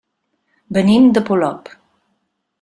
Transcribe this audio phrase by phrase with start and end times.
[0.77, 1.71] Venim de Polop.